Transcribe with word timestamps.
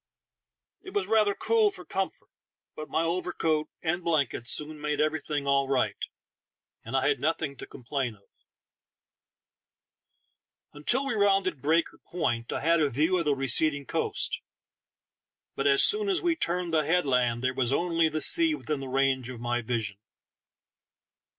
It 0.81 0.95
was 0.95 1.05
rather 1.05 1.35
cool 1.35 1.69
for 1.69 1.85
comfort, 1.85 2.29
but 2.75 2.89
my 2.89 3.03
overcoat 3.03 3.69
and 3.83 4.03
blankets 4.03 4.51
soon 4.51 4.81
made 4.81 4.99
everything 4.99 5.45
all 5.45 5.67
right, 5.67 6.05
and 6.83 6.97
I 6.97 7.07
had 7.07 7.19
nothing 7.19 7.55
to 7.57 7.67
complain 7.67 8.15
of 8.15 8.23
Until 10.73 11.05
we 11.05 11.13
rounded 11.13 11.61
Breaker 11.61 11.99
Point 11.99 12.51
I 12.51 12.61
had 12.61 12.81
a 12.81 12.89
view 12.89 13.19
of 13.19 13.25
the 13.25 13.35
receding 13.35 13.85
coast, 13.85 14.41
but 15.55 15.67
as 15.67 15.83
soon 15.83 16.09
as 16.09 16.19
we 16.19 16.35
turned 16.35 16.73
that 16.73 16.85
headland 16.85 17.43
there 17.43 17.53
was 17.53 17.71
only 17.71 18.09
the 18.09 18.21
sea 18.21 18.55
within 18.55 18.79
the 18.79 18.87
range 18.89 19.29
of 19.29 19.39
my 19.39 19.61
vision. 19.61 19.99